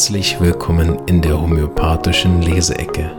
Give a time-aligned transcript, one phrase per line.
[0.00, 3.14] herzlich willkommen in der homöopathischen Leseecke.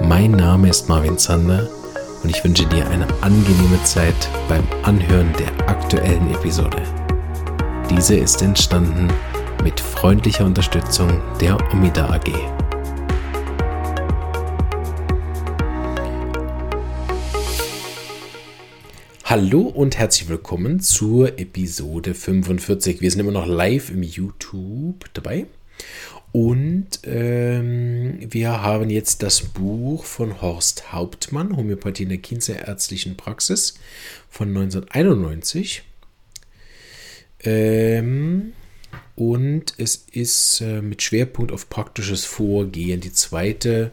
[0.00, 1.68] Mein Name ist Marvin Zander
[2.22, 4.14] und ich wünsche dir eine angenehme Zeit
[4.48, 6.80] beim Anhören der aktuellen Episode.
[7.90, 9.08] Diese ist entstanden
[9.64, 12.30] mit freundlicher Unterstützung der Omida AG.
[19.24, 23.00] Hallo und herzlich willkommen zur Episode 45.
[23.00, 25.48] Wir sind immer noch live im YouTube dabei.
[26.32, 33.74] Und ähm, wir haben jetzt das Buch von Horst Hauptmann, Homöopathie in der Kinderärztlichen Praxis
[34.30, 35.82] von 1991.
[37.44, 38.54] Ähm,
[39.14, 43.90] und es ist äh, mit Schwerpunkt auf praktisches Vorgehen die zweite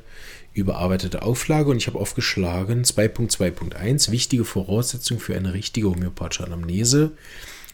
[0.53, 7.12] überarbeitete Auflage und ich habe aufgeschlagen 2.2.1 wichtige Voraussetzungen für eine richtige homöopathische Anamnese,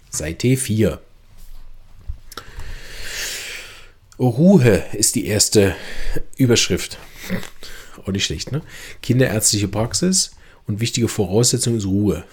[0.10, 1.00] Seite 4.
[4.20, 5.76] Ruhe ist die erste
[6.38, 6.98] Überschrift.
[8.04, 8.62] Auch nicht schlecht, ne?
[9.02, 10.32] Kinderärztliche Praxis
[10.68, 12.24] und wichtige Voraussetzung ist Ruhe.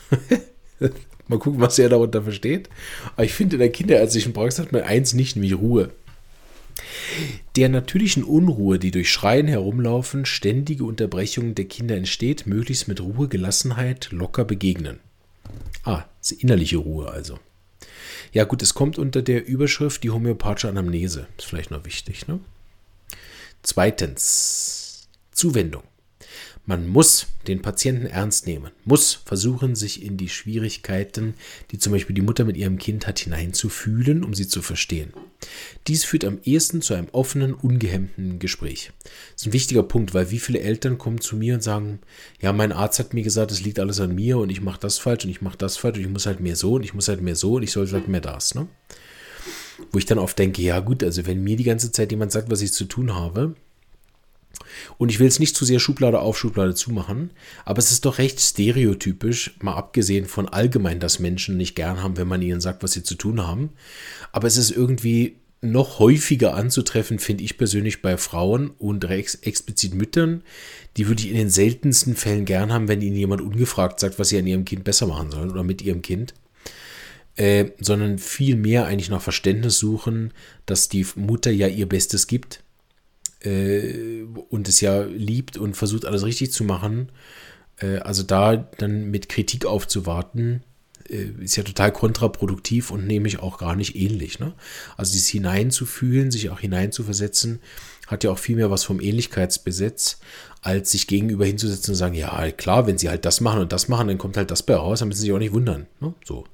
[1.28, 2.68] Mal gucken, was er darunter versteht.
[3.14, 5.90] Aber ich finde, in der kinderärztlichen Praxis hat man eins nicht, nämlich Ruhe.
[7.56, 13.28] Der natürlichen Unruhe, die durch Schreien herumlaufen, ständige Unterbrechungen der Kinder entsteht, möglichst mit Ruhe,
[13.28, 15.00] Gelassenheit, locker begegnen.
[15.84, 17.38] Ah, ist innerliche Ruhe also.
[18.32, 21.28] Ja gut, es kommt unter der Überschrift die homöopathische Anamnese.
[21.36, 22.26] Ist vielleicht noch wichtig.
[22.28, 22.40] Ne?
[23.62, 25.82] Zweitens, Zuwendung.
[26.64, 31.34] Man muss den Patienten ernst nehmen, muss versuchen, sich in die Schwierigkeiten,
[31.72, 35.12] die zum Beispiel die Mutter mit ihrem Kind hat, hineinzufühlen, um sie zu verstehen.
[35.88, 38.92] Dies führt am ehesten zu einem offenen, ungehemmten Gespräch.
[39.02, 41.98] Das ist ein wichtiger Punkt, weil wie viele Eltern kommen zu mir und sagen,
[42.40, 44.98] ja, mein Arzt hat mir gesagt, es liegt alles an mir und ich mache das
[44.98, 47.08] falsch und ich mache das falsch und ich muss halt mehr so und ich muss
[47.08, 48.54] halt mehr so und ich sollte halt mehr das.
[48.54, 48.68] Ne?
[49.90, 52.52] Wo ich dann oft denke, ja gut, also wenn mir die ganze Zeit jemand sagt,
[52.52, 53.56] was ich zu tun habe,
[54.98, 57.30] und ich will es nicht zu sehr Schublade auf, Schublade zu machen,
[57.64, 62.16] aber es ist doch recht stereotypisch, mal abgesehen von allgemein, dass Menschen nicht gern haben,
[62.16, 63.70] wenn man ihnen sagt, was sie zu tun haben.
[64.32, 69.94] Aber es ist irgendwie noch häufiger anzutreffen, finde ich persönlich bei Frauen und ex explizit
[69.94, 70.42] Müttern,
[70.96, 74.28] die würde ich in den seltensten Fällen gern haben, wenn ihnen jemand ungefragt sagt, was
[74.28, 76.34] sie an ihrem Kind besser machen sollen oder mit ihrem Kind.
[77.34, 80.32] Äh, sondern viel mehr eigentlich nach Verständnis suchen,
[80.66, 82.62] dass die Mutter ja ihr Bestes gibt
[83.44, 87.10] äh, und es ja liebt und versucht alles richtig zu machen,
[87.78, 90.62] äh, also da dann mit Kritik aufzuwarten,
[91.08, 94.38] äh, ist ja total kontraproduktiv und nämlich auch gar nicht ähnlich.
[94.38, 94.54] Ne?
[94.96, 97.60] Also dieses hineinzufühlen, sich auch hineinzuversetzen,
[98.06, 100.18] hat ja auch viel mehr was vom Ähnlichkeitsbesetz,
[100.60, 103.88] als sich gegenüber hinzusetzen und sagen, ja klar, wenn sie halt das machen und das
[103.88, 105.86] machen, dann kommt halt das bei raus, dann müssen sie sich auch nicht wundern.
[106.00, 106.14] Ne?
[106.24, 106.44] So.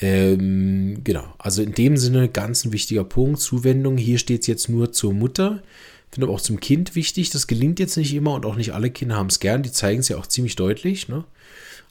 [0.00, 3.40] Ähm, genau, also in dem Sinne ganz ein wichtiger Punkt.
[3.40, 5.62] Zuwendung, hier steht es jetzt nur zur Mutter.
[6.10, 7.30] Finde aber auch zum Kind wichtig.
[7.30, 9.62] Das gelingt jetzt nicht immer und auch nicht alle Kinder haben es gern.
[9.62, 11.08] Die zeigen es ja auch ziemlich deutlich.
[11.08, 11.24] Ne?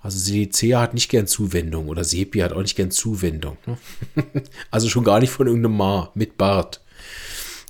[0.01, 3.57] Also Silicea hat nicht gern Zuwendung oder Sepi hat auch nicht gern Zuwendung.
[3.65, 3.77] Ne?
[4.71, 6.81] also schon gar nicht von irgendeinem Ma mit Bart.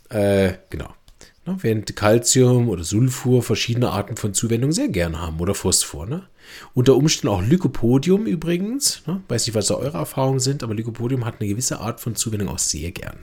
[0.10, 0.94] Äh, genau.
[1.46, 1.58] Ne?
[1.62, 6.06] Während Calcium oder Sulfur verschiedene Arten von Zuwendung sehr gern haben oder Phosphor.
[6.06, 6.24] Ne?
[6.74, 9.02] Unter Umständen auch Lycopodium übrigens.
[9.08, 9.22] Ne?
[9.28, 12.50] Weiß nicht, was da eure Erfahrungen sind, aber Lycopodium hat eine gewisse Art von Zuwendung
[12.50, 13.18] auch sehr gern.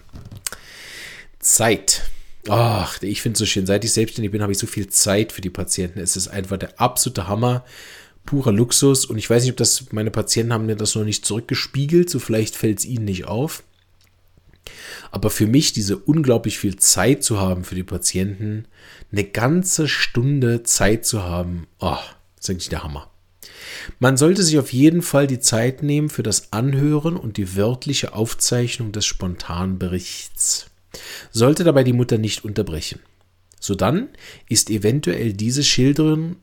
[1.39, 2.03] Zeit.
[2.49, 3.67] Ach, ich finde es so schön.
[3.67, 6.01] Seit ich selbstständig bin, habe ich so viel Zeit für die Patienten.
[6.01, 7.65] Es ist einfach der absolute Hammer.
[8.25, 9.05] Purer Luxus.
[9.05, 12.11] Und ich weiß nicht, ob das meine Patienten haben mir das noch nicht zurückgespiegelt.
[12.11, 13.63] So vielleicht fällt es ihnen nicht auf.
[15.11, 18.67] Aber für mich diese unglaublich viel Zeit zu haben für die Patienten,
[19.11, 21.99] eine ganze Stunde Zeit zu haben, oh,
[22.39, 23.12] ist eigentlich der Hammer.
[23.99, 28.15] Man sollte sich auf jeden Fall die Zeit nehmen für das Anhören und die wörtliche
[28.15, 30.67] Aufzeichnung des Spontanberichts.
[31.31, 33.01] Sollte dabei die Mutter nicht unterbrechen.
[33.61, 34.09] Sodann
[34.49, 36.37] ist eventuell diese Schilderung,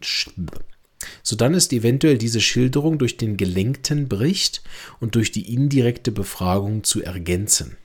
[1.21, 4.63] sodann ist eventuell diese Schilderung durch den gelenkten Bericht
[4.99, 7.75] und durch die indirekte Befragung zu ergänzen.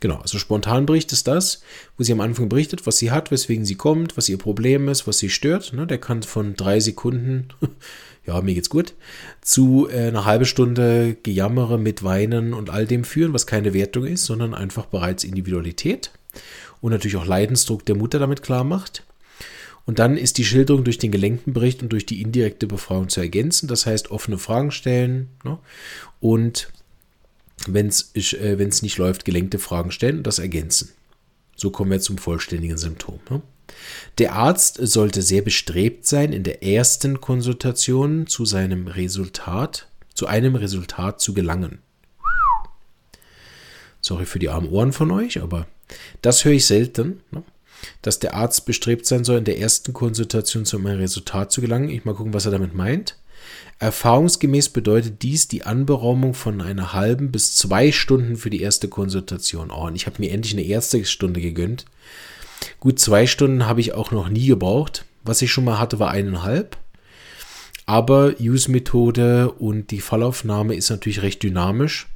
[0.00, 1.62] Genau, also Spontanbericht ist das,
[1.96, 5.06] wo sie am Anfang berichtet, was sie hat, weswegen sie kommt, was ihr Problem ist,
[5.06, 5.72] was sie stört.
[5.72, 7.48] Ne, der kann von drei Sekunden,
[8.26, 8.94] ja, mir geht's gut,
[9.40, 14.04] zu äh, einer halben Stunde Gejammere mit Weinen und all dem führen, was keine Wertung
[14.04, 16.10] ist, sondern einfach bereits Individualität
[16.80, 19.02] und natürlich auch Leidensdruck der Mutter damit klar macht.
[19.86, 23.20] Und dann ist die Schilderung durch den gelenkten Bericht und durch die indirekte Befragung zu
[23.20, 23.68] ergänzen.
[23.68, 25.58] Das heißt, offene Fragen stellen ne?
[26.18, 26.72] und
[27.74, 30.90] wenn es äh, nicht läuft, gelenkte Fragen stellen und das ergänzen.
[31.56, 33.20] So kommen wir zum vollständigen Symptom.
[33.30, 33.42] Ne?
[34.18, 40.54] Der Arzt sollte sehr bestrebt sein, in der ersten Konsultation zu seinem Resultat, zu einem
[40.54, 41.78] Resultat zu gelangen.
[44.00, 45.66] Sorry für die armen Ohren von euch, aber
[46.22, 47.42] das höre ich selten, ne?
[48.02, 51.90] dass der Arzt bestrebt sein soll, in der ersten Konsultation zu einem Resultat zu gelangen.
[51.90, 53.16] Ich mal gucken, was er damit meint.
[53.78, 59.70] Erfahrungsgemäß bedeutet dies die Anberaumung von einer halben bis zwei Stunden für die erste Konsultation.
[59.70, 61.84] Oh, und ich habe mir endlich eine erste Stunde gegönnt.
[62.80, 65.04] Gut, zwei Stunden habe ich auch noch nie gebraucht.
[65.24, 66.78] Was ich schon mal hatte, war eineinhalb.
[67.84, 72.08] Aber Use-Methode und die Fallaufnahme ist natürlich recht dynamisch.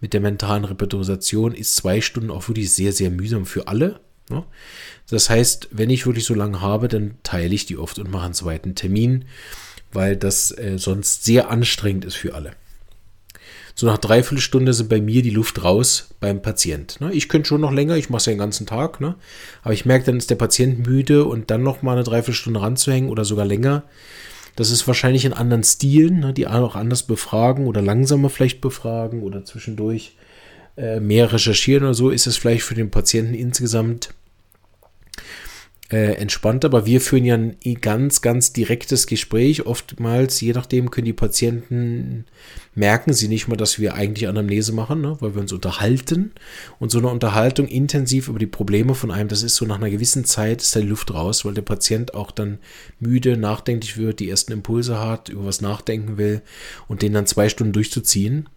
[0.00, 4.00] Mit der mentalen Repetition ist zwei Stunden auch wirklich sehr, sehr mühsam für alle.
[4.30, 4.44] Ne?
[5.10, 8.26] Das heißt, wenn ich wirklich so lange habe, dann teile ich die oft und mache
[8.26, 9.24] einen zweiten Termin,
[9.92, 12.52] weil das äh, sonst sehr anstrengend ist für alle.
[13.74, 17.00] So nach dreiviertel Stunde sind bei mir die Luft raus beim Patient.
[17.00, 17.12] Ne?
[17.12, 19.14] Ich könnte schon noch länger, ich mache es ja den ganzen Tag, ne?
[19.62, 23.08] aber ich merke, dann ist der Patient müde und dann noch mal eine Dreiviertelstunde ranzuhängen
[23.08, 23.84] oder sogar länger,
[24.58, 29.22] das ist wahrscheinlich in anderen Stilen, ne, die auch anders befragen oder langsamer vielleicht befragen
[29.22, 30.16] oder zwischendurch
[30.76, 34.08] äh, mehr recherchieren oder so, ist es vielleicht für den Patienten insgesamt
[35.90, 39.64] äh, entspannt, aber wir führen ja ein ganz, ganz direktes Gespräch.
[39.64, 42.26] Oftmals, je nachdem, können die Patienten
[42.74, 45.16] merken sie nicht mal, dass wir eigentlich Anamnese machen, ne?
[45.20, 46.32] weil wir uns unterhalten.
[46.78, 49.90] Und so eine Unterhaltung intensiv über die Probleme von einem, das ist so nach einer
[49.90, 52.58] gewissen Zeit, ist da die Luft raus, weil der Patient auch dann
[53.00, 56.42] müde, nachdenklich wird, die ersten Impulse hat, über was nachdenken will
[56.86, 58.48] und den dann zwei Stunden durchzuziehen.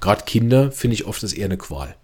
[0.00, 1.96] Gerade Kinder finde ich oft das eher eine Qual.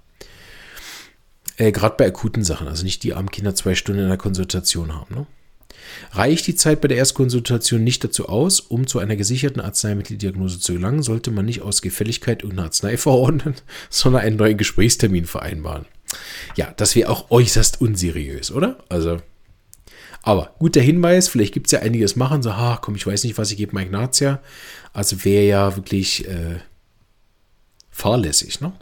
[1.59, 4.95] Äh, Gerade bei akuten Sachen, also nicht die armen Kinder zwei Stunden in der Konsultation
[4.95, 5.15] haben.
[5.15, 5.27] Ne?
[6.13, 10.75] Reicht die Zeit bei der Erstkonsultation nicht dazu aus, um zu einer gesicherten Arzneimitteldiagnose zu
[10.75, 13.57] gelangen, sollte man nicht aus Gefälligkeit irgendeine Arznei verordnen,
[13.91, 15.85] sondern einen neuen Gesprächstermin vereinbaren.
[16.57, 18.79] Ja, das wäre auch äußerst unseriös, oder?
[18.89, 19.19] Also,
[20.23, 23.37] aber guter Hinweis, vielleicht gibt es ja einiges machen, so, ach komm, ich weiß nicht,
[23.37, 24.41] was ich gebe, mein Ignatia.
[24.93, 26.61] Also wäre ja wirklich äh,
[27.91, 28.73] fahrlässig, ne?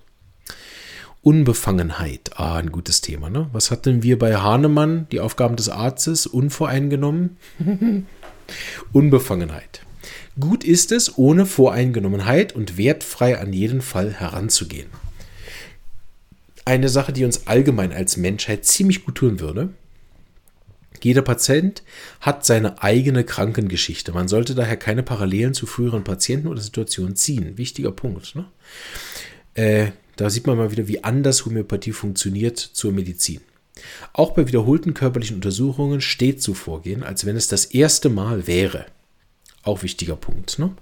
[1.27, 2.31] Unbefangenheit.
[2.37, 3.49] Ah, ein gutes Thema, ne?
[3.53, 5.09] Was hatten wir bei Hahnemann?
[5.11, 7.37] Die Aufgaben des Arztes unvoreingenommen.
[8.93, 9.81] Unbefangenheit.
[10.39, 14.87] Gut ist es, ohne Voreingenommenheit und wertfrei an jeden Fall heranzugehen.
[16.65, 19.71] Eine Sache, die uns allgemein als Menschheit ziemlich gut tun würde.
[21.03, 21.83] Jeder Patient
[22.21, 24.13] hat seine eigene Krankengeschichte.
[24.13, 27.59] Man sollte daher keine Parallelen zu früheren Patienten oder Situationen ziehen.
[27.59, 28.37] Wichtiger Punkt.
[28.37, 28.45] Ne?
[29.55, 33.41] Äh, da sieht man mal wieder, wie anders Homöopathie funktioniert zur Medizin.
[34.13, 38.87] Auch bei wiederholten körperlichen Untersuchungen steht zu vorgehen, als wenn es das erste Mal wäre.
[39.63, 40.59] Auch wichtiger Punkt.
[40.59, 40.75] Ne?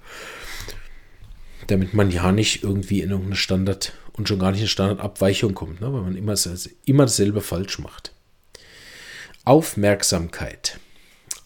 [1.67, 5.81] Damit man ja nicht irgendwie in irgendeine Standard und schon gar nicht in Standardabweichung kommt,
[5.81, 5.93] ne?
[5.93, 6.35] weil man immer,
[6.85, 8.13] immer dasselbe falsch macht.
[9.45, 10.79] Aufmerksamkeit.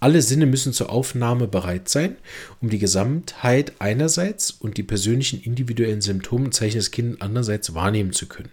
[0.01, 2.17] Alle Sinne müssen zur Aufnahme bereit sein,
[2.61, 8.13] um die Gesamtheit einerseits und die persönlichen individuellen Symptome und Zeichen des Kindes andererseits wahrnehmen
[8.13, 8.51] zu können.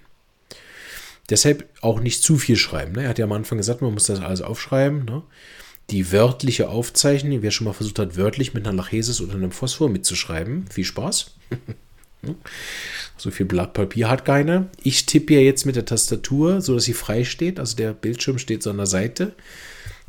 [1.30, 2.94] Deshalb auch nicht zu viel schreiben.
[2.94, 3.04] Ne?
[3.04, 5.06] Er hat ja am Anfang gesagt, man muss das alles aufschreiben.
[5.06, 5.22] Ne?
[5.92, 9.90] Die wörtliche Aufzeichnung, wer schon mal versucht hat, wörtlich mit einer Lachesis oder einem Phosphor
[9.90, 11.36] mitzuschreiben, viel Spaß.
[13.18, 14.68] so viel Blatt Papier hat keiner.
[14.82, 17.60] Ich tippe ja jetzt mit der Tastatur, so dass sie frei steht.
[17.60, 19.34] Also der Bildschirm steht so an der Seite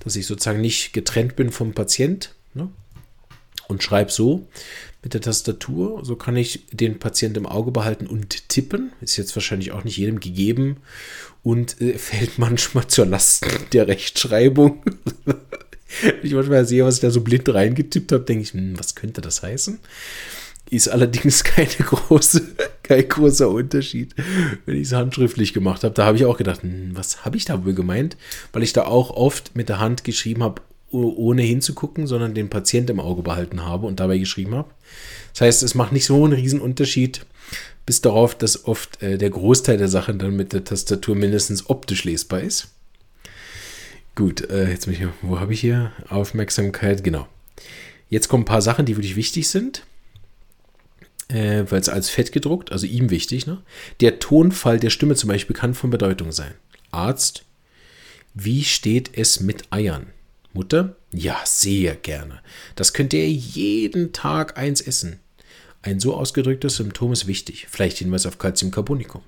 [0.06, 2.68] dass ich sozusagen nicht getrennt bin vom Patient ne?
[3.66, 4.46] und schreibe so
[5.02, 6.04] mit der Tastatur.
[6.04, 8.92] So kann ich den Patient im Auge behalten und tippen.
[9.00, 10.76] Ist jetzt wahrscheinlich auch nicht jedem gegeben
[11.42, 14.84] und äh, fällt manchmal zur Last der Rechtschreibung.
[15.24, 18.94] Wenn ich manchmal sehe, was ich da so blind reingetippt habe, denke ich, hm, was
[18.94, 19.80] könnte das heißen?
[20.70, 22.42] Ist allerdings keine große,
[22.82, 24.14] kein großer Unterschied,
[24.64, 25.94] wenn ich es handschriftlich gemacht habe.
[25.94, 28.16] Da habe ich auch gedacht, hm, was habe ich da wohl gemeint?
[28.52, 32.90] Weil ich da auch oft mit der Hand geschrieben habe, ohne hinzugucken, sondern den Patient
[32.90, 34.70] im Auge behalten habe und dabei geschrieben habe.
[35.32, 37.26] Das heißt, es macht nicht so einen riesen Unterschied,
[37.84, 42.04] bis darauf, dass oft äh, der Großteil der Sachen dann mit der Tastatur mindestens optisch
[42.04, 42.68] lesbar ist.
[44.14, 47.04] Gut, äh, jetzt ich, wo habe ich hier Aufmerksamkeit?
[47.04, 47.28] Genau.
[48.08, 49.82] Jetzt kommen ein paar Sachen, die wirklich wichtig sind
[51.28, 53.46] äh, weil es als fett gedruckt, also ihm wichtig.
[53.46, 53.62] Ne?
[54.00, 56.54] Der Tonfall der Stimme zum Beispiel kann von Bedeutung sein.
[56.90, 57.44] Arzt,
[58.34, 60.08] wie steht es mit Eiern?
[60.52, 62.40] Mutter, ja, sehr gerne.
[62.74, 65.20] Das könnt ihr jeden Tag eins essen.
[65.82, 67.66] Ein so ausgedrücktes Symptom ist wichtig.
[67.70, 69.22] Vielleicht Hinweis auf Calciumcarbonicum.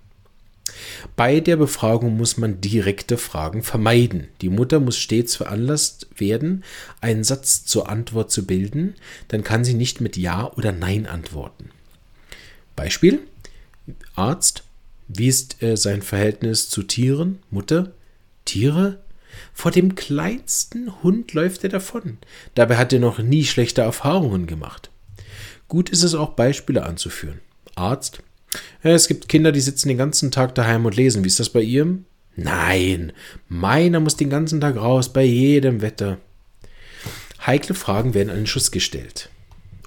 [1.17, 4.29] Bei der Befragung muss man direkte Fragen vermeiden.
[4.41, 6.65] Die Mutter muss stets veranlasst werden,
[7.01, 8.95] einen Satz zur Antwort zu bilden,
[9.29, 11.71] dann kann sie nicht mit Ja oder Nein antworten.
[12.79, 13.19] Beispiel:
[14.15, 14.63] Arzt,
[15.09, 17.41] wie ist äh, sein Verhältnis zu Tieren?
[17.51, 17.93] Mutter,
[18.45, 19.01] Tiere?
[19.53, 22.19] Vor dem kleinsten Hund läuft er davon.
[22.55, 24.91] Dabei hat er noch nie schlechte Erfahrungen gemacht.
[25.67, 27.41] Gut ist es auch, Beispiele anzuführen.
[27.75, 28.23] Arzt,
[28.83, 31.25] Ja, es gibt Kinder, die sitzen den ganzen Tag daheim und lesen.
[31.25, 31.99] Wie ist das bei ihr?
[32.37, 33.13] Nein,
[33.49, 36.19] meiner muss den ganzen Tag raus, bei jedem Wetter.
[37.45, 39.31] Heikle Fragen werden an den Schuss gestellt.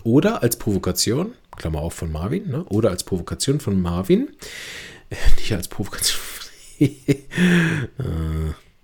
[0.04, 2.66] Oder als Provokation, Klammer auf von Marvin, ne?
[2.66, 4.30] oder als Provokation von Marvin,
[5.12, 6.20] äh, nicht als Provokation.
[6.80, 6.96] äh,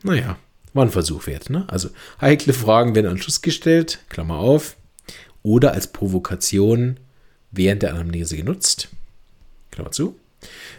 [0.03, 0.37] naja,
[0.73, 1.49] war ein Versuch wert.
[1.49, 1.65] Ne?
[1.67, 1.89] Also
[2.21, 4.77] heikle Fragen werden an Schuss gestellt, Klammer auf,
[5.41, 6.99] oder als Provokation
[7.49, 8.89] während der Anamnese genutzt,
[9.71, 10.19] Klammer zu,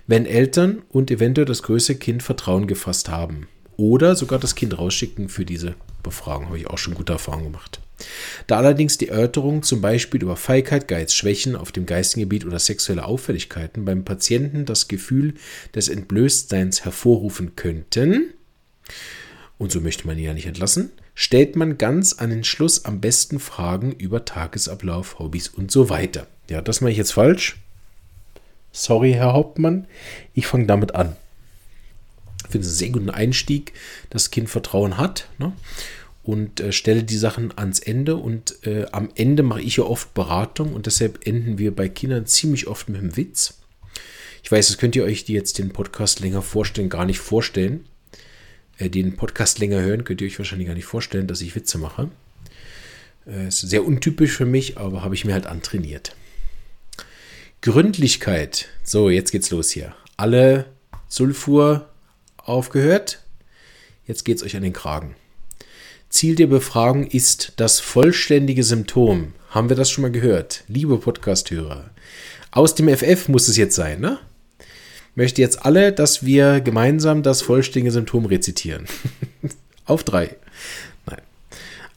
[0.06, 5.28] wenn Eltern und eventuell das größere Kind Vertrauen gefasst haben oder sogar das Kind rausschicken
[5.28, 5.74] für diese
[6.04, 6.46] Befragung.
[6.46, 7.80] Habe ich auch schon gute Erfahrungen gemacht.
[8.46, 12.58] Da allerdings die Erörterungen zum Beispiel über Feigheit, Geiz, Schwächen auf dem geistigen Gebiet oder
[12.58, 15.34] sexuelle Auffälligkeiten beim Patienten das Gefühl
[15.74, 18.32] des Entblößtseins hervorrufen könnten,
[19.58, 23.00] und so möchte man ihn ja nicht entlassen, stellt man ganz an den Schluss am
[23.00, 26.28] besten Fragen über Tagesablauf, Hobbys und so weiter.
[26.48, 27.56] Ja, das mache ich jetzt falsch.
[28.70, 29.88] Sorry, Herr Hauptmann.
[30.34, 31.16] Ich fange damit an.
[32.44, 33.72] Ich finde es einen sehr guten Einstieg,
[34.10, 35.28] dass Kind Vertrauen hat.
[35.38, 35.52] Ne?
[36.28, 38.16] Und äh, stelle die Sachen ans Ende.
[38.16, 40.74] Und äh, am Ende mache ich ja oft Beratung.
[40.74, 43.62] Und deshalb enden wir bei Kindern ziemlich oft mit einem Witz.
[44.42, 47.86] Ich weiß, das könnt ihr euch, die jetzt den Podcast länger vorstellen, gar nicht vorstellen.
[48.76, 51.78] Äh, den Podcast länger hören, könnt ihr euch wahrscheinlich gar nicht vorstellen, dass ich Witze
[51.78, 52.10] mache.
[53.26, 56.14] Äh, ist sehr untypisch für mich, aber habe ich mir halt antrainiert.
[57.62, 58.68] Gründlichkeit.
[58.84, 59.94] So, jetzt geht's los hier.
[60.18, 60.66] Alle
[61.08, 61.88] Sulfur
[62.36, 63.22] aufgehört.
[64.06, 65.14] Jetzt geht's euch an den Kragen.
[66.10, 69.34] Ziel der Befragung ist das vollständige Symptom.
[69.50, 70.64] Haben wir das schon mal gehört?
[70.66, 71.90] Liebe Podcasthörer.
[72.50, 74.18] Aus dem FF muss es jetzt sein, ne?
[75.14, 78.86] Möchte jetzt alle, dass wir gemeinsam das vollständige Symptom rezitieren.
[79.84, 80.36] Auf drei.
[81.06, 81.20] Nein.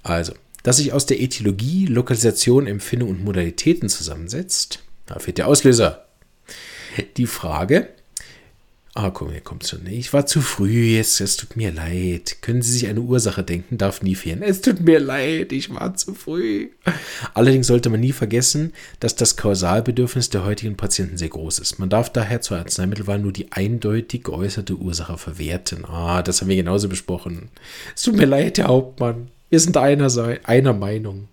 [0.03, 4.79] Also, dass sich aus der Etiologie, Lokalisation, Empfindung und Modalitäten zusammensetzt.
[5.05, 6.05] Da fehlt der Auslöser.
[7.17, 7.89] Die Frage.
[8.93, 9.87] Ah, komm, hier kommt schon.
[9.87, 12.41] Ich war zu früh, jetzt, es tut mir leid.
[12.41, 13.77] Können Sie sich eine Ursache denken?
[13.77, 14.41] Darf nie fehlen.
[14.41, 16.67] Es tut mir leid, ich war zu früh.
[17.33, 21.79] Allerdings sollte man nie vergessen, dass das Kausalbedürfnis der heutigen Patienten sehr groß ist.
[21.79, 25.85] Man darf daher zur Arzneimittelwahl nur die eindeutig geäußerte Ursache verwerten.
[25.85, 27.47] Ah, das haben wir genauso besprochen.
[27.95, 29.29] Es tut mir leid, Herr Hauptmann.
[29.49, 30.09] Wir sind einer,
[30.43, 31.29] einer Meinung.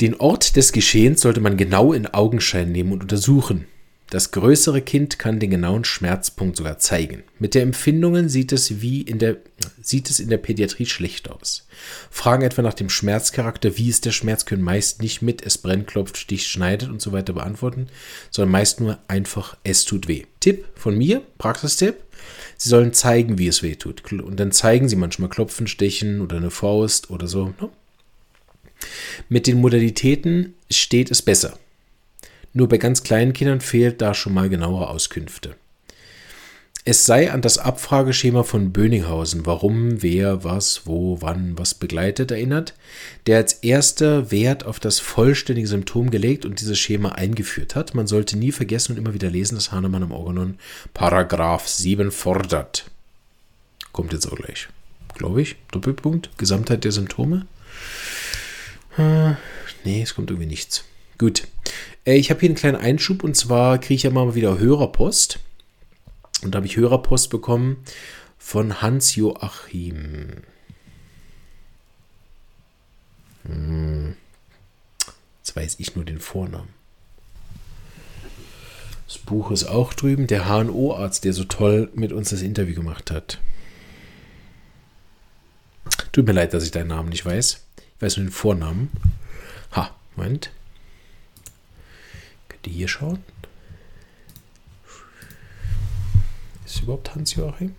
[0.00, 3.66] Den Ort des Geschehens sollte man genau in Augenschein nehmen und untersuchen.
[4.10, 7.22] Das größere Kind kann den genauen Schmerzpunkt sogar zeigen.
[7.38, 9.36] Mit der Empfindungen sieht es, wie in der,
[9.80, 11.68] sieht es in der Pädiatrie schlecht aus.
[12.10, 15.86] Fragen etwa nach dem Schmerzcharakter, wie ist der Schmerz, können meist nicht mit es brennt,
[15.86, 17.86] klopft, sticht, schneidet und so weiter beantworten,
[18.30, 20.24] sondern meist nur einfach es tut weh.
[20.40, 21.94] Tipp von mir, Praxistipp.
[22.56, 24.12] Sie sollen zeigen, wie es weh tut.
[24.12, 27.54] Und dann zeigen sie manchmal Klopfen, Stechen oder eine Faust oder so.
[27.60, 27.70] Ne?
[29.28, 31.58] Mit den Modalitäten steht es besser.
[32.52, 35.54] Nur bei ganz kleinen Kindern fehlt da schon mal genauere Auskünfte.
[36.86, 42.74] Es sei an das Abfrageschema von Böninghausen, warum, wer, was, wo, wann, was begleitet, erinnert,
[43.26, 47.94] der als erster Wert auf das vollständige Symptom gelegt und dieses Schema eingeführt hat.
[47.94, 50.58] Man sollte nie vergessen und immer wieder lesen, dass Hahnemann im Organon
[50.94, 52.90] Paragraph 7 fordert.
[53.92, 54.68] Kommt jetzt auch gleich.
[55.14, 55.56] Glaube ich.
[55.72, 56.30] Doppelpunkt.
[56.38, 57.46] Gesamtheit der Symptome.
[58.96, 59.32] Äh,
[59.84, 60.84] nee, es kommt irgendwie nichts.
[61.20, 61.48] Gut.
[62.06, 65.38] Äh, ich habe hier einen kleinen Einschub und zwar kriege ich ja mal wieder Hörerpost.
[66.42, 67.84] Und da habe ich Hörerpost bekommen
[68.38, 70.30] von Hans Joachim.
[73.42, 74.16] Hm.
[75.42, 76.70] Jetzt weiß ich nur den Vornamen.
[79.06, 80.26] Das Buch ist auch drüben.
[80.26, 83.38] Der HNO-Arzt, der so toll mit uns das Interview gemacht hat.
[86.12, 87.62] Tut mir leid, dass ich deinen Namen nicht weiß.
[87.76, 88.88] Ich weiß nur den Vornamen.
[89.72, 90.50] Ha, Moment.
[92.66, 93.24] Ihr hier schauen?
[96.64, 97.74] Ist überhaupt Hans-Joachim?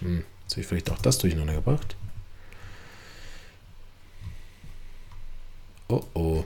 [0.00, 1.96] Hm, jetzt habe ich vielleicht auch das durcheinander gebracht.
[5.88, 6.44] Oh oh.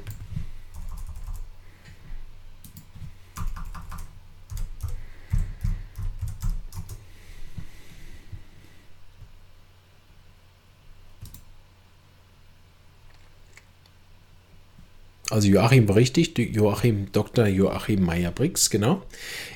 [15.30, 17.46] Also Joachim war richtig, Joachim, Dr.
[17.46, 19.02] Joachim Meyer-Briggs, genau.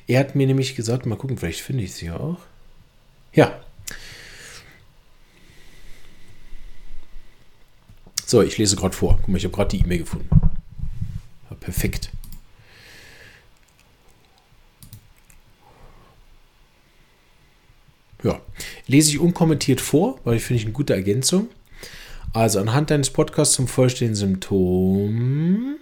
[0.06, 2.38] Er hat mir nämlich gesagt, mal gucken, vielleicht finde ich es hier auch.
[3.32, 3.60] Ja.
[8.24, 9.16] So, ich lese gerade vor.
[9.16, 10.28] Guck mal, ich habe gerade die E-Mail gefunden.
[11.60, 12.10] Perfekt.
[18.22, 18.40] Ja,
[18.86, 21.48] lese ich unkommentiert vor, weil ich finde ich eine gute Ergänzung.
[22.34, 25.76] Also anhand deines Podcasts zum vollständigen Symptom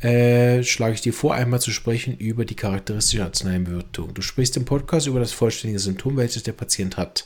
[0.00, 4.12] äh, schlage ich dir vor, einmal zu sprechen über die charakteristische Arzneiwirkung.
[4.14, 7.24] Du sprichst im Podcast über das vollständige Symptom, welches der Patient hat.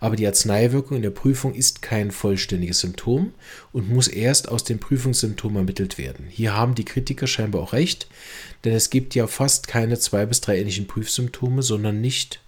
[0.00, 3.34] Aber die Arzneiwirkung in der Prüfung ist kein vollständiges Symptom
[3.72, 6.24] und muss erst aus den Prüfungssymptomen ermittelt werden.
[6.30, 8.08] Hier haben die Kritiker scheinbar auch recht,
[8.64, 12.40] denn es gibt ja fast keine zwei bis drei ähnlichen Prüfsymptome, sondern nicht,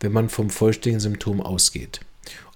[0.00, 2.00] wenn man vom vollständigen Symptom ausgeht.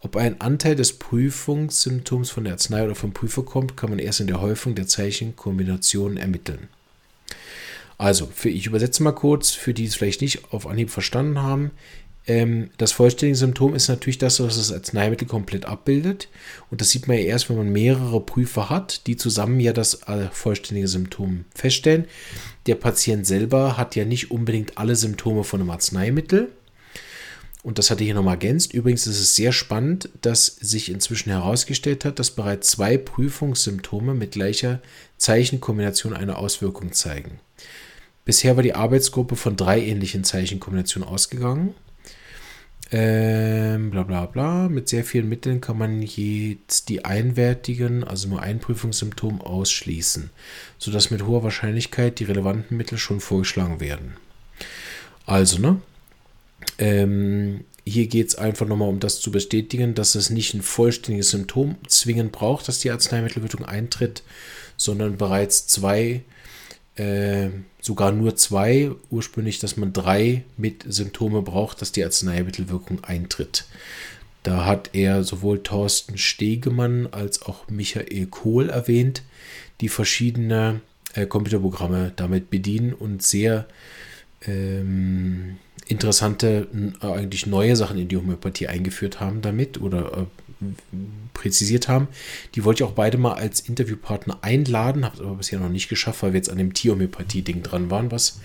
[0.00, 4.20] Ob ein Anteil des Prüfungssymptoms von der Arznei oder vom Prüfer kommt, kann man erst
[4.20, 6.68] in der Häufung der Zeichenkombinationen ermitteln.
[7.98, 11.70] Also, für, ich übersetze mal kurz, für die es vielleicht nicht auf Anhieb verstanden haben.
[12.26, 16.28] Ähm, das vollständige Symptom ist natürlich das, was das Arzneimittel komplett abbildet.
[16.70, 20.02] Und das sieht man ja erst, wenn man mehrere Prüfer hat, die zusammen ja das
[20.08, 22.06] äh, vollständige Symptom feststellen.
[22.66, 26.50] Der Patient selber hat ja nicht unbedingt alle Symptome von einem Arzneimittel.
[27.66, 28.74] Und das hatte ich hier nochmal ergänzt.
[28.74, 34.30] Übrigens ist es sehr spannend, dass sich inzwischen herausgestellt hat, dass bereits zwei Prüfungssymptome mit
[34.30, 34.80] gleicher
[35.16, 37.40] Zeichenkombination eine Auswirkung zeigen.
[38.24, 41.74] Bisher war die Arbeitsgruppe von drei ähnlichen Zeichenkombinationen ausgegangen.
[42.92, 44.68] Ähm, bla bla bla.
[44.68, 50.30] Mit sehr vielen Mitteln kann man jetzt die einwertigen, also nur ein Prüfungssymptom, ausschließen,
[50.78, 54.18] sodass mit hoher Wahrscheinlichkeit die relevanten Mittel schon vorgeschlagen werden.
[55.26, 55.80] Also, ne?
[56.78, 61.30] Ähm, hier geht es einfach nochmal um das zu bestätigen, dass es nicht ein vollständiges
[61.30, 64.24] Symptom zwingend braucht, dass die Arzneimittelwirkung eintritt,
[64.76, 66.22] sondern bereits zwei,
[66.96, 67.48] äh,
[67.80, 73.66] sogar nur zwei, ursprünglich, dass man drei mit Symptome braucht, dass die Arzneimittelwirkung eintritt.
[74.42, 79.22] Da hat er sowohl Thorsten Stegemann als auch Michael Kohl erwähnt,
[79.80, 80.80] die verschiedene
[81.14, 83.66] äh, Computerprogramme damit bedienen und sehr
[84.46, 85.56] ähm,
[85.86, 86.66] interessante,
[87.02, 90.26] äh, eigentlich neue Sachen in die Homöopathie eingeführt haben damit oder
[90.62, 90.66] äh,
[91.34, 92.08] präzisiert haben.
[92.54, 95.88] Die wollte ich auch beide mal als Interviewpartner einladen, habe es aber bisher noch nicht
[95.88, 98.40] geschafft, weil wir jetzt an dem Tierhomöopathie-Ding dran waren, was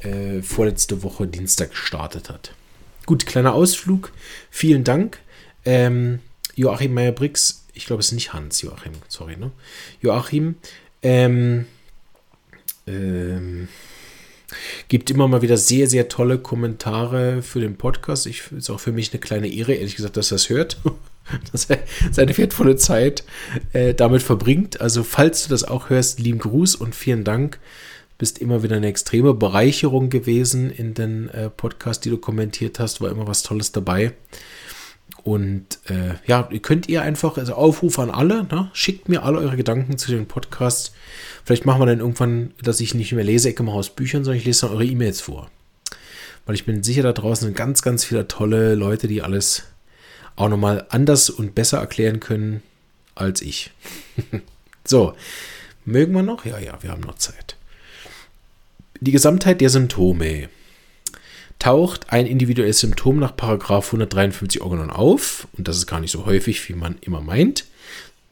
[0.00, 2.54] äh, vorletzte Woche Dienstag gestartet hat.
[3.06, 4.12] Gut, kleiner Ausflug.
[4.50, 5.18] Vielen Dank.
[5.64, 6.20] Ähm,
[6.56, 9.50] Joachim Meyer-Brix, ich glaube, es ist nicht Hans, Joachim, sorry, ne?
[10.00, 10.56] Joachim,
[11.02, 11.66] ähm,
[12.86, 13.68] ähm,
[14.88, 18.26] Gibt immer mal wieder sehr, sehr tolle Kommentare für den Podcast.
[18.26, 20.78] Ich ist auch für mich eine kleine Ehre, ehrlich gesagt, dass er es hört.
[21.52, 21.78] dass er
[22.10, 23.24] seine wertvolle Zeit
[23.72, 24.80] äh, damit verbringt.
[24.80, 27.58] Also, falls du das auch hörst, lieben Gruß und vielen Dank.
[28.16, 33.00] Bist immer wieder eine extreme Bereicherung gewesen in den äh, Podcast, die du kommentiert hast.
[33.00, 34.12] War immer was Tolles dabei.
[35.24, 38.70] Und äh, ja, könnt ihr einfach, also Aufruf an alle, ne?
[38.74, 40.92] schickt mir alle eure Gedanken zu den Podcasts.
[41.44, 44.44] Vielleicht machen wir dann irgendwann, dass ich nicht mehr Leseecke mache aus Büchern, sondern ich
[44.44, 45.50] lese dann eure E-Mails vor.
[46.44, 49.62] Weil ich bin sicher, da draußen sind ganz, ganz viele tolle Leute, die alles
[50.36, 52.62] auch nochmal anders und besser erklären können
[53.14, 53.70] als ich.
[54.84, 55.14] so,
[55.86, 56.44] mögen wir noch?
[56.44, 57.56] Ja, ja, wir haben noch Zeit.
[59.00, 60.50] Die Gesamtheit der Symptome
[61.64, 66.68] taucht ein individuelles Symptom nach 153 Organon auf, und das ist gar nicht so häufig,
[66.68, 67.64] wie man immer meint,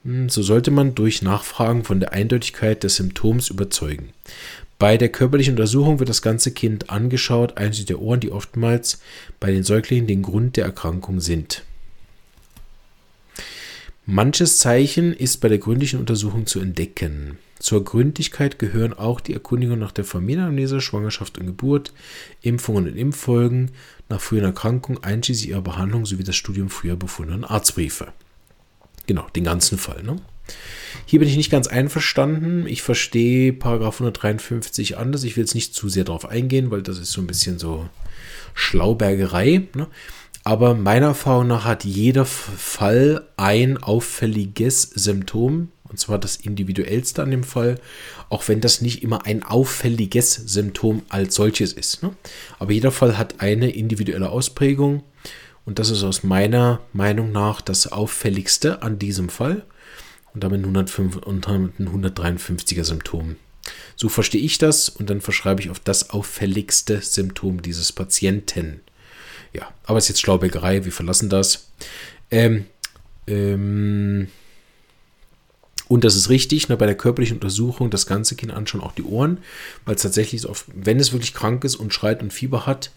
[0.05, 4.11] hm, so sollte man durch Nachfragen von der Eindeutigkeit des Symptoms überzeugen.
[4.79, 9.01] Bei der körperlichen Untersuchung wird das ganze Kind angeschaut, einschließlich der Ohren, die oftmals
[9.41, 11.63] bei den Säuglingen den Grund der Erkrankung sind.
[14.05, 17.39] Manches Zeichen ist bei der gründlichen Untersuchung zu entdecken.
[17.63, 21.93] Zur Gründlichkeit gehören auch die Erkundigung nach der Familienamnese, Schwangerschaft und Geburt,
[22.41, 23.71] Impfungen und Impffolgen,
[24.09, 28.13] nach früheren Erkrankungen, einschließlich ihrer Behandlung sowie das Studium früher befundener Arztbriefe.
[29.07, 30.03] Genau, den ganzen Fall.
[30.03, 30.17] Ne?
[31.07, 32.67] Hier bin ich nicht ganz einverstanden.
[32.67, 35.23] Ich verstehe Paragraph 153 anders.
[35.23, 37.89] Ich will jetzt nicht zu sehr darauf eingehen, weil das ist so ein bisschen so
[38.55, 39.69] Schlaubergerei.
[39.77, 39.87] Ne?
[40.43, 47.31] Aber meiner Erfahrung nach hat jeder Fall ein auffälliges Symptom, und zwar das individuellste an
[47.31, 47.81] dem Fall,
[48.29, 52.03] auch wenn das nicht immer ein auffälliges Symptom als solches ist.
[52.03, 52.17] Ne?
[52.59, 55.05] Aber jeder Fall hat eine individuelle Ausprägung
[55.65, 59.65] und das ist aus meiner Meinung nach das auffälligste an diesem Fall
[60.35, 63.37] und damit ein 153er Symptom.
[63.95, 68.81] So verstehe ich das und dann verschreibe ich auf das auffälligste Symptom dieses Patienten
[69.53, 71.69] ja, aber es ist jetzt Schlaubäckerei, wir verlassen das.
[72.31, 72.67] Ähm,
[73.27, 74.29] ähm,
[75.93, 79.03] und das ist richtig, ne, bei der körperlichen Untersuchung das ganze Kind anschauen, auch die
[79.03, 79.37] Ohren,
[79.85, 82.93] weil es tatsächlich, oft, wenn es wirklich krank ist und schreit und Fieber hat,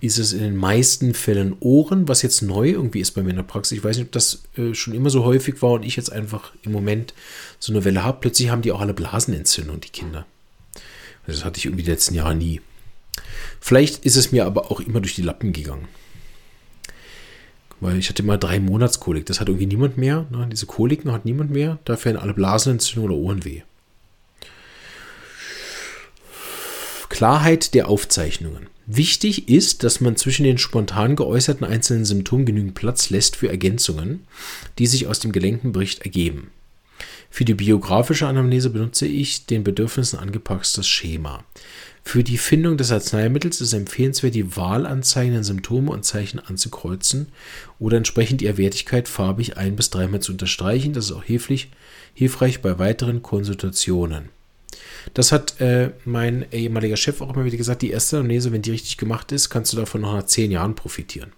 [0.00, 3.36] ist es in den meisten Fällen Ohren, was jetzt neu irgendwie ist bei mir in
[3.36, 3.78] der Praxis.
[3.78, 6.52] Ich weiß nicht, ob das äh, schon immer so häufig war und ich jetzt einfach
[6.62, 7.14] im Moment
[7.60, 8.18] so eine Welle habe.
[8.20, 10.26] Plötzlich haben die auch alle Blasenentzündung, die Kinder.
[11.28, 12.60] Das hatte ich irgendwie die letzten Jahre nie.
[13.60, 15.86] Vielleicht ist es mir aber auch immer durch die Lappen gegangen.
[17.80, 19.26] Weil ich hatte mal drei Monatskolik.
[19.26, 20.26] Das hat irgendwie niemand mehr.
[20.30, 20.48] Ne?
[20.50, 21.78] Diese Koliken hat niemand mehr.
[21.84, 23.62] Dafür haben alle Blasenentzündung oder Ohrenweh.
[27.08, 28.68] Klarheit der Aufzeichnungen.
[28.86, 34.26] Wichtig ist, dass man zwischen den spontan geäußerten einzelnen Symptomen genügend Platz lässt für Ergänzungen,
[34.78, 36.50] die sich aus dem Gelenkenbericht ergeben.
[37.30, 41.44] Für die biografische Anamnese benutze ich den Bedürfnissen angepasstes Schema.
[42.02, 47.28] Für die Findung des Arzneimittels ist empfehlenswert, die wahlanzeigenden Symptome und Zeichen anzukreuzen
[47.78, 50.92] oder entsprechend ihrer Wertigkeit farbig ein- bis dreimal zu unterstreichen.
[50.92, 51.68] Das ist auch hilfreich,
[52.14, 54.30] hilfreich bei weiteren Konsultationen.
[55.14, 57.82] Das hat äh, mein ehemaliger Chef auch immer wieder gesagt.
[57.82, 60.74] Die erste Anamnese, wenn die richtig gemacht ist, kannst du davon noch nach zehn Jahren
[60.74, 61.32] profitieren.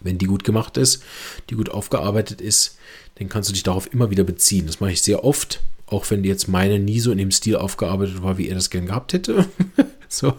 [0.00, 1.02] Wenn die gut gemacht ist,
[1.50, 2.78] die gut aufgearbeitet ist,
[3.16, 4.66] dann kannst du dich darauf immer wieder beziehen.
[4.66, 5.60] Das mache ich sehr oft,
[5.92, 8.86] auch wenn jetzt meine nie so in dem Stil aufgearbeitet war, wie er das gern
[8.86, 9.46] gehabt hätte.
[10.08, 10.34] so.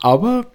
[0.00, 0.46] Aber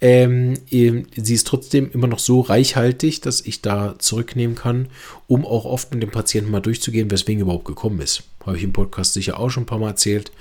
[0.00, 4.88] ähm, sie ist trotzdem immer noch so reichhaltig, dass ich da zurücknehmen kann,
[5.26, 8.22] um auch oft mit dem Patienten mal durchzugehen, weswegen er überhaupt gekommen ist.
[8.46, 10.32] Habe ich im Podcast sicher auch schon ein paar Mal erzählt.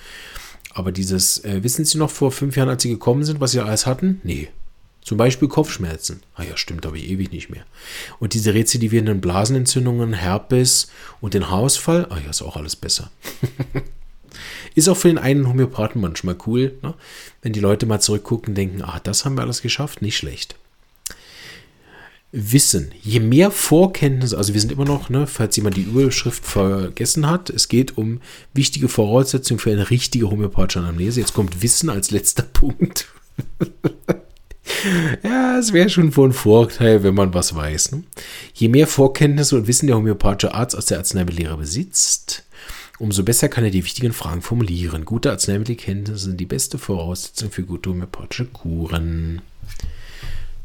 [0.73, 3.59] Aber dieses, äh, wissen Sie noch vor fünf Jahren, als Sie gekommen sind, was Sie
[3.59, 4.21] alles hatten?
[4.23, 4.49] Nee,
[5.07, 6.21] zum Beispiel Kopfschmerzen.
[6.35, 7.63] Ah ja, stimmt, habe ich ewig nicht mehr.
[8.19, 10.89] Und diese rezidivierenden Blasenentzündungen, Herpes
[11.21, 13.09] und den Haarausfall, ah ja, ist auch alles besser.
[14.75, 16.93] ist auch für den einen Homöopathen manchmal cool, ne?
[17.41, 20.57] wenn die Leute mal zurückgucken und denken, ah, das haben wir alles geschafft, nicht schlecht.
[22.33, 22.91] Wissen.
[23.01, 27.49] Je mehr Vorkenntnisse, also wir sind immer noch, ne, falls jemand die Überschrift vergessen hat,
[27.49, 28.19] es geht um
[28.53, 31.21] wichtige Voraussetzungen für eine richtige homöopathische Anamnese.
[31.21, 33.07] Jetzt kommt Wissen als letzter Punkt.
[35.23, 37.91] Ja, es wäre schon von Vorteil, wenn man was weiß.
[37.91, 38.03] Ne?
[38.53, 42.43] Je mehr Vorkenntnisse und Wissen der homöopathische Arzt aus der Arzneimittellehre besitzt,
[42.99, 45.05] umso besser kann er die wichtigen Fragen formulieren.
[45.05, 49.41] Gute Arzneimittelkenntnisse sind die beste Voraussetzung für gute homöopathische Kuren.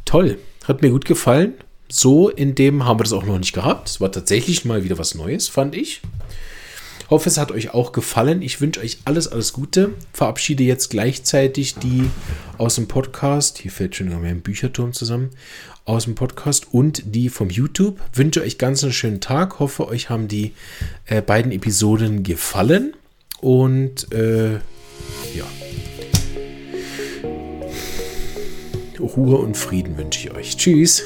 [0.05, 1.55] Toll, hat mir gut gefallen.
[1.89, 3.89] So in dem haben wir das auch noch nicht gehabt.
[3.89, 6.01] Es war tatsächlich mal wieder was Neues, fand ich
[7.11, 8.43] hoffe, es hat euch auch gefallen.
[8.43, 9.91] Ich wünsche euch alles, alles Gute.
[10.13, 12.09] Verabschiede jetzt gleichzeitig die
[12.59, 13.59] aus dem Podcast.
[13.59, 15.31] Hier fällt schon mehr ein Bücherturm zusammen.
[15.85, 18.01] Aus dem Podcast und die vom YouTube.
[18.13, 19.59] Wünsche euch ganz einen schönen Tag.
[19.59, 20.53] Hoffe, euch haben die
[21.07, 22.95] äh, beiden Episoden gefallen.
[23.41, 25.47] Und äh, ja.
[29.01, 30.57] Ruhe und Frieden wünsche ich euch.
[30.57, 31.03] Tschüss.